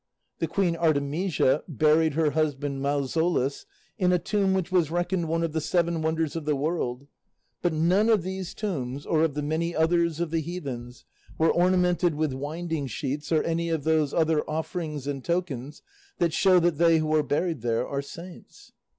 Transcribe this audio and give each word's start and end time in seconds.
The 0.39 0.47
queen 0.47 0.75
Artemisia 0.75 1.61
buried 1.67 2.15
her 2.15 2.31
husband 2.31 2.81
Mausolus 2.81 3.67
in 3.99 4.11
a 4.11 4.17
tomb 4.17 4.55
which 4.55 4.71
was 4.71 4.89
reckoned 4.89 5.27
one 5.27 5.43
of 5.43 5.53
the 5.53 5.61
seven 5.61 6.01
wonders 6.01 6.35
of 6.35 6.45
the 6.45 6.55
world; 6.55 7.05
but 7.61 7.71
none 7.71 8.09
of 8.09 8.23
these 8.23 8.55
tombs, 8.55 9.05
or 9.05 9.21
of 9.23 9.35
the 9.35 9.43
many 9.43 9.75
others 9.75 10.19
of 10.19 10.31
the 10.31 10.39
heathens, 10.41 11.05
were 11.37 11.51
ornamented 11.53 12.15
with 12.15 12.33
winding 12.33 12.87
sheets 12.87 13.31
or 13.31 13.43
any 13.43 13.69
of 13.69 13.83
those 13.83 14.11
other 14.11 14.41
offerings 14.49 15.05
and 15.05 15.23
tokens 15.23 15.83
that 16.17 16.33
show 16.33 16.59
that 16.59 16.79
they 16.79 16.97
who 16.97 17.13
are 17.13 17.21
buried 17.21 17.61
there 17.61 17.87
are 17.87 18.01
saints." 18.01 18.73